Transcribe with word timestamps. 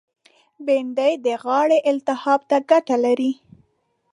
بېنډۍ 0.65 1.13
د 1.25 1.27
غاړې 1.43 1.77
التهاب 1.89 2.41
ته 2.49 2.57
ګټه 2.69 2.95
لري 3.05 3.31